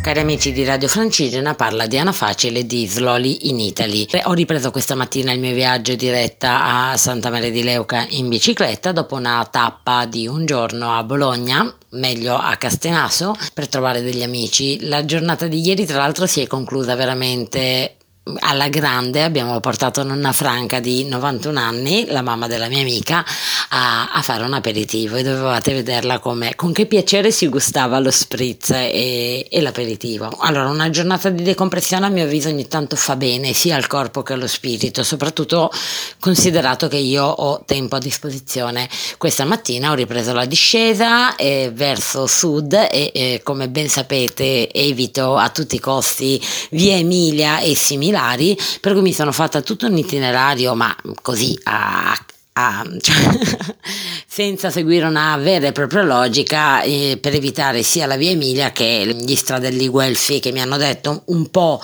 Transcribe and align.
cari 0.00 0.20
amici 0.20 0.52
di 0.52 0.64
Radio 0.64 0.88
Francigena, 0.88 1.54
parla 1.54 1.86
Diana 1.86 2.12
Facile 2.12 2.64
di 2.64 2.86
Slowly 2.86 3.48
in 3.48 3.60
Italy. 3.60 4.06
Ho 4.24 4.32
ripreso 4.32 4.70
questa 4.70 4.94
mattina 4.94 5.32
il 5.32 5.40
mio 5.40 5.52
viaggio 5.52 5.94
diretta 5.94 6.90
a 6.90 6.96
Santa 6.96 7.28
Maria 7.28 7.50
di 7.50 7.62
Leuca 7.62 8.06
in 8.08 8.28
bicicletta 8.28 8.92
dopo 8.92 9.16
una 9.16 9.46
tappa 9.50 10.06
di 10.06 10.26
un 10.26 10.46
giorno 10.46 10.96
a 10.96 11.02
Bologna 11.02 11.70
meglio 11.90 12.36
a 12.36 12.56
Castenaso 12.56 13.36
per 13.52 13.68
trovare 13.68 14.00
degli 14.00 14.22
amici. 14.22 14.86
La 14.86 15.04
giornata 15.04 15.46
di 15.46 15.60
ieri 15.60 15.84
tra 15.84 15.98
l'altro 15.98 16.26
si 16.26 16.40
è 16.40 16.46
conclusa 16.46 16.94
veramente 16.94 17.96
alla 18.40 18.68
grande 18.68 19.22
abbiamo 19.22 19.58
portato 19.60 20.04
nonna 20.04 20.32
Franca 20.32 20.78
di 20.78 21.06
91 21.08 21.58
anni, 21.58 22.06
la 22.06 22.22
mamma 22.22 22.46
della 22.46 22.68
mia 22.68 22.80
amica, 22.80 23.24
a, 23.72 24.10
a 24.12 24.22
fare 24.22 24.44
un 24.44 24.54
aperitivo 24.54 25.16
e 25.16 25.22
dovevate 25.22 25.72
vederla 25.72 26.18
come, 26.18 26.54
con 26.56 26.72
che 26.72 26.86
piacere 26.86 27.30
si 27.30 27.48
gustava 27.48 27.98
lo 27.98 28.10
spritz 28.10 28.70
e, 28.70 29.46
e, 29.48 29.60
l'aperitivo. 29.60 30.28
Allora, 30.40 30.68
una 30.68 30.90
giornata 30.90 31.30
di 31.30 31.42
decompressione 31.42 32.06
a 32.06 32.08
mio 32.08 32.24
avviso 32.24 32.48
ogni 32.48 32.66
tanto 32.66 32.96
fa 32.96 33.16
bene 33.16 33.52
sia 33.52 33.76
al 33.76 33.86
corpo 33.86 34.22
che 34.22 34.32
allo 34.32 34.48
spirito, 34.48 35.02
soprattutto 35.02 35.70
considerato 36.18 36.88
che 36.88 36.96
io 36.96 37.24
ho 37.24 37.62
tempo 37.64 37.96
a 37.96 37.98
disposizione. 38.00 38.88
Questa 39.18 39.44
mattina 39.44 39.90
ho 39.90 39.94
ripreso 39.94 40.32
la 40.32 40.46
discesa 40.46 41.36
eh, 41.36 41.70
verso 41.72 42.26
sud 42.26 42.72
e 42.72 43.10
eh, 43.14 43.40
come 43.44 43.68
ben 43.68 43.88
sapete 43.88 44.72
evito 44.72 45.36
a 45.36 45.48
tutti 45.50 45.76
i 45.76 45.80
costi 45.80 46.42
via 46.70 46.96
Emilia 46.96 47.60
e 47.60 47.74
similari 47.76 48.58
per 48.80 48.92
cui 48.92 49.02
mi 49.02 49.12
sono 49.12 49.32
fatta 49.32 49.60
tutto 49.60 49.86
un 49.86 49.96
itinerario, 49.96 50.74
ma 50.74 50.94
così 51.22 51.58
a 51.64 52.16
a, 52.60 52.86
cioè, 53.00 53.16
senza 54.26 54.70
seguire 54.70 55.06
una 55.06 55.36
vera 55.38 55.66
e 55.66 55.72
propria 55.72 56.02
logica 56.02 56.82
eh, 56.82 57.18
per 57.20 57.34
evitare 57.34 57.82
sia 57.82 58.06
la 58.06 58.16
via 58.16 58.30
Emilia 58.30 58.70
che 58.70 59.14
gli 59.14 59.34
stradelli 59.34 59.88
guelfi 59.88 60.40
che 60.40 60.52
mi 60.52 60.60
hanno 60.60 60.76
detto 60.76 61.22
un 61.26 61.50
po' 61.50 61.80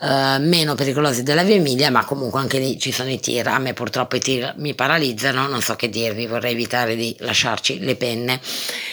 eh, 0.00 0.38
meno 0.38 0.74
pericolosi 0.74 1.22
della 1.22 1.42
via 1.42 1.56
Emilia 1.56 1.90
ma 1.90 2.04
comunque 2.04 2.40
anche 2.40 2.58
lì 2.58 2.78
ci 2.78 2.92
sono 2.92 3.10
i 3.10 3.20
tir. 3.20 3.48
A 3.48 3.58
me 3.58 3.74
purtroppo 3.74 4.16
i 4.16 4.20
tir 4.20 4.54
mi 4.56 4.74
paralizzano 4.74 5.46
non 5.46 5.60
so 5.60 5.76
che 5.76 5.88
dirvi 5.88 6.26
vorrei 6.26 6.52
evitare 6.52 6.96
di 6.96 7.14
lasciarci 7.18 7.80
le 7.80 7.96
penne 7.96 8.40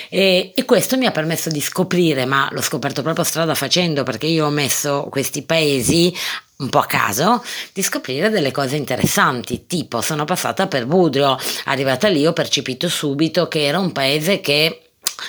e, 0.09 0.51
e 0.55 0.65
questo 0.65 0.97
mi 0.97 1.05
ha 1.05 1.11
permesso 1.11 1.49
di 1.49 1.61
scoprire 1.61 2.25
ma 2.25 2.47
l'ho 2.51 2.61
scoperto 2.61 3.01
proprio 3.01 3.23
strada 3.23 3.55
facendo 3.55 4.03
perché 4.03 4.27
io 4.27 4.45
ho 4.45 4.49
messo 4.49 5.07
questi 5.09 5.41
paesi 5.43 6.13
un 6.57 6.69
po' 6.69 6.79
a 6.79 6.85
caso 6.85 7.43
di 7.71 7.83
scoprire 7.83 8.29
delle 8.29 8.51
cose 8.51 8.77
interessanti, 8.77 9.67
tipo 9.67 10.01
sono 10.01 10.25
passata 10.25 10.67
per 10.67 10.87
Budrio, 10.87 11.37
arrivata 11.65 12.07
lì 12.07 12.25
ho 12.25 12.33
percepito 12.33 12.89
subito 12.89 13.47
che 13.47 13.65
era 13.65 13.77
un 13.77 13.91
paese 13.91 14.41
che 14.41 14.86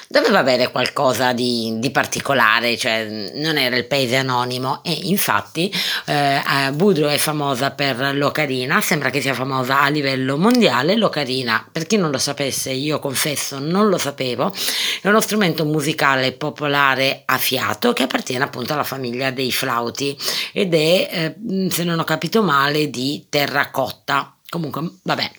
doveva 0.09 0.39
avere 0.39 0.71
qualcosa 0.71 1.33
di, 1.33 1.77
di, 1.79 1.91
particolare, 1.91 2.77
cioè 2.77 3.31
non 3.35 3.59
era 3.59 3.77
il 3.77 3.87
paese 3.87 4.17
anonimo 4.17 4.83
e 4.83 4.93
infatti 5.03 5.73
eh, 6.07 6.41
Budrio 6.73 7.09
è 7.09 7.19
famosa 7.19 7.71
per 7.71 8.15
l'ocarina, 8.15 8.81
sembra 8.81 9.11
che 9.11 9.21
sia 9.21 9.35
famosa 9.35 9.81
a 9.81 9.89
livello 9.89 10.37
mondiale, 10.37 10.97
l'ocarina 10.97 11.67
per 11.71 11.87
chi 11.87 11.97
non 11.97 12.11
lo 12.11 12.19
sapesse 12.19 12.71
io 12.71 12.99
confesso 12.99 13.59
non 13.59 13.89
lo 13.89 13.99
sapevo, 13.99 14.53
è 15.01 15.09
uno 15.09 15.21
strumento 15.21 15.65
musicale 15.65 16.33
popolare 16.33 17.23
a 17.25 17.39
fiato 17.39 17.93
che 17.93 18.05
appartiene 18.05 18.45
appunto 18.45 18.73
alla 18.73 18.85
famiglia 18.85 19.31
dei 19.31 19.53
flauti 19.53 20.17
ed 20.53 20.75
è 20.75 21.09
eh, 21.11 21.71
se 21.71 21.85
non 21.85 21.99
ho 21.99 22.05
capito 22.05 22.43
male 22.43 22.91
di 22.91 23.27
terracotta, 23.29 24.35
comunque 24.49 24.83
vabbè. 25.03 25.31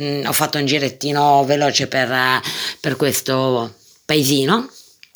Mm, 0.00 0.24
ho 0.24 0.32
fatto 0.32 0.56
un 0.56 0.64
girettino 0.64 1.44
veloce 1.44 1.86
per, 1.86 2.40
per 2.80 2.96
questo 2.96 3.74
paesino 4.12 4.68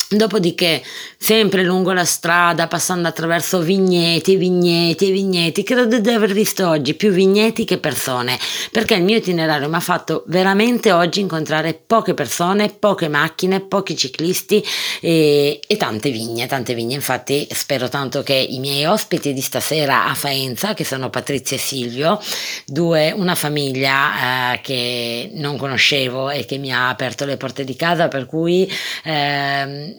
Dopodiché, 0.08 0.84
sempre 1.18 1.64
lungo 1.64 1.92
la 1.92 2.04
strada, 2.04 2.68
passando 2.68 3.08
attraverso 3.08 3.58
vigneti, 3.58 4.36
vigneti 4.36 5.10
vigneti, 5.10 5.64
credo 5.64 5.98
di 5.98 6.10
aver 6.10 6.32
visto 6.32 6.68
oggi 6.68 6.94
più 6.94 7.10
vigneti 7.10 7.64
che 7.64 7.78
persone, 7.78 8.38
perché 8.70 8.94
il 8.94 9.02
mio 9.02 9.16
itinerario 9.16 9.68
mi 9.68 9.74
ha 9.74 9.80
fatto 9.80 10.22
veramente 10.28 10.92
oggi 10.92 11.18
incontrare 11.18 11.74
poche 11.74 12.14
persone, 12.14 12.68
poche 12.68 13.08
macchine, 13.08 13.60
pochi 13.62 13.96
ciclisti 13.96 14.64
e, 15.00 15.58
e 15.66 15.76
tante 15.76 16.10
vigne, 16.10 16.46
tante 16.46 16.74
vigne. 16.74 16.94
Infatti 16.94 17.48
spero 17.50 17.88
tanto 17.88 18.22
che 18.22 18.34
i 18.34 18.60
miei 18.60 18.84
ospiti 18.84 19.32
di 19.32 19.40
stasera 19.40 20.06
a 20.06 20.14
Faenza, 20.14 20.74
che 20.74 20.84
sono 20.84 21.10
Patrizia 21.10 21.56
e 21.56 21.60
Silvio, 21.60 22.20
due, 22.64 23.10
una 23.10 23.34
famiglia 23.34 24.52
eh, 24.52 24.60
che 24.60 25.30
non 25.34 25.56
conoscevo 25.56 26.30
e 26.30 26.44
che 26.44 26.58
mi 26.58 26.72
ha 26.72 26.90
aperto 26.90 27.24
le 27.24 27.36
porte 27.36 27.64
di 27.64 27.74
casa, 27.74 28.06
per 28.06 28.26
cui... 28.26 28.72
Eh, 29.02 29.94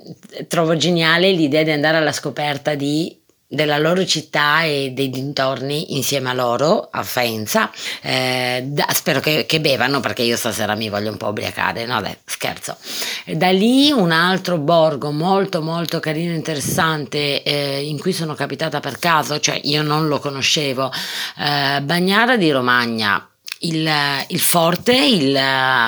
trovo 0.47 0.75
geniale 0.75 1.31
l'idea 1.31 1.63
di 1.63 1.71
andare 1.71 1.97
alla 1.97 2.11
scoperta 2.11 2.75
di 2.75 3.17
della 3.49 3.77
loro 3.77 4.05
città 4.05 4.63
e 4.63 4.91
dei 4.93 5.09
dintorni 5.09 5.95
insieme 5.95 6.29
a 6.29 6.33
loro 6.33 6.89
a 6.91 7.01
Faenza. 7.03 7.71
Eh, 8.01 8.61
da, 8.65 8.87
spero 8.93 9.21
che, 9.21 9.45
che, 9.45 9.61
bevano 9.61 10.01
perché 10.01 10.23
io 10.23 10.35
stasera 10.35 10.75
mi 10.75 10.89
voglio 10.89 11.11
un 11.11 11.17
po' 11.17 11.27
ubriacare 11.27 11.85
no 11.85 12.01
dai 12.01 12.15
scherzo. 12.25 12.75
Da 13.25 13.49
lì 13.51 13.91
un 13.91 14.11
altro 14.11 14.57
borgo 14.57 15.11
molto 15.11 15.61
molto 15.61 15.99
carino 15.99 16.33
interessante 16.33 17.41
eh, 17.43 17.85
in 17.85 17.99
cui 17.99 18.11
sono 18.11 18.33
capitata 18.33 18.79
per 18.79 18.99
caso 18.99 19.39
cioè 19.39 19.59
io 19.63 19.81
non 19.81 20.07
lo 20.07 20.19
conoscevo 20.19 20.91
eh, 21.37 21.81
Bagnara 21.81 22.35
di 22.35 22.51
Romagna 22.51 23.27
il, 23.59 23.89
il, 24.27 24.39
forte, 24.39 24.93
il, 24.93 25.39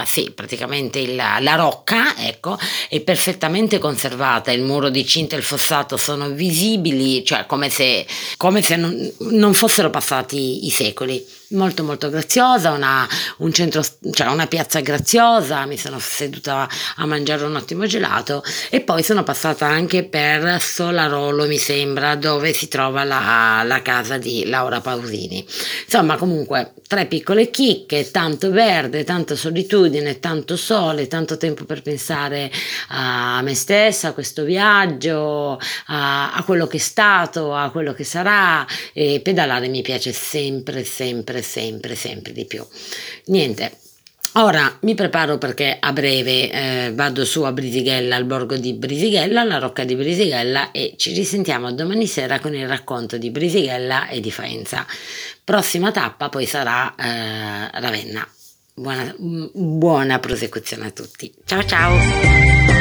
sì, 0.06 0.32
praticamente 0.32 1.00
il, 1.00 1.16
la 1.16 1.56
rocca, 1.56 2.16
ecco, 2.18 2.58
è 2.88 3.00
perfettamente 3.02 3.78
conservata, 3.78 4.52
il 4.52 4.64
muro 4.64 4.90
di 4.90 5.06
cinta 5.06 5.36
e 5.36 5.40
il 5.40 5.44
fossato 5.44 5.98
sono 5.98 6.30
visibili, 6.30 7.24
cioè 7.24 7.46
come 7.46 7.70
se, 7.70 8.06
come 8.38 8.62
se 8.62 8.76
non, 8.76 9.12
non 9.32 9.54
fossero 9.54 9.90
passati 9.90 10.66
i 10.66 10.70
secoli 10.70 11.38
molto 11.52 11.84
molto 11.84 12.10
graziosa, 12.10 12.72
una, 12.72 13.08
un 13.38 13.52
centro, 13.52 13.84
cioè 14.12 14.28
una 14.28 14.48
piazza 14.48 14.80
graziosa, 14.82 15.66
mi 15.66 15.78
sono 15.78 15.98
seduta 16.00 16.68
a 16.96 17.06
mangiare 17.06 17.44
un 17.44 17.56
ottimo 17.56 17.86
gelato 17.86 18.44
e 18.70 18.82
poi 18.82 19.04
sono 19.04 19.24
passata 19.24 19.66
anche 19.66 20.04
per 20.04 20.62
Solarolo 20.62 21.48
mi 21.48 21.58
sembra 21.58 22.16
dove 22.16 22.54
si 22.54 22.68
trova 22.68 23.04
la, 23.04 23.64
la 23.66 23.82
casa 23.82 24.18
di 24.18 24.46
Laura 24.46 24.82
Pausini. 24.82 25.46
Insomma 25.86 26.18
comunque 26.18 26.74
tre 26.88 27.06
piccole 27.06 27.50
chicche, 27.50 28.12
tanto 28.12 28.52
verde, 28.52 29.04
tanta 29.04 29.36
solitudine, 29.36 30.20
tanto 30.20 30.56
sole, 30.56 31.08
tanto 31.08 31.38
tempo 31.38 31.66
per 31.66 31.82
pensare 31.82 32.52
a 32.90 33.42
me 33.42 33.56
stessa, 33.56 34.10
a 34.10 34.14
questo 34.14 34.44
viaggio, 34.44 35.60
a, 35.88 36.34
a 36.34 36.44
quello 36.44 36.68
che 36.68 36.78
è 36.78 36.80
stato, 36.80 37.56
a 37.56 37.70
quello 37.72 37.94
che 37.94 38.04
sarà 38.04 38.66
e 38.94 39.20
pedalare 39.24 39.68
mi 39.68 39.82
piace 39.82 40.12
sempre, 40.14 40.84
sempre 40.84 41.39
sempre, 41.42 41.96
sempre, 41.96 42.10
sempre 42.10 42.32
di 42.32 42.46
più. 42.46 42.66
Niente. 43.26 43.72
Ora 44.34 44.78
mi 44.82 44.94
preparo 44.94 45.40
perché 45.40 45.76
a 45.80 45.92
breve 45.92 46.52
eh, 46.52 46.92
vado 46.94 47.26
su 47.26 47.42
a 47.42 47.52
Brisighella, 47.52 48.16
al 48.16 48.26
borgo 48.26 48.58
di 48.58 48.74
Brisighella, 48.74 49.42
alla 49.42 49.58
rocca 49.58 49.84
di 49.84 49.96
Brisighella 49.96 50.72
e 50.72 50.94
ci 50.98 51.14
risentiamo 51.14 51.72
domani 51.72 52.06
sera 52.06 52.40
con 52.40 52.54
il 52.54 52.68
racconto 52.68 53.18
di 53.18 53.32
Brisighella 53.32 54.08
e 54.08 54.20
di 54.20 54.30
Faenza. 54.30 54.86
Prossima 55.44 55.92
tappa 55.92 56.30
poi 56.30 56.46
sarà 56.46 56.94
eh, 56.96 57.80
Ravenna. 57.80 58.28
Buona, 58.76 59.14
buona 59.18 60.20
prosecuzione 60.20 60.86
a 60.86 60.92
tutti. 60.92 61.34
Ciao 61.44 61.66
ciao! 61.66 62.79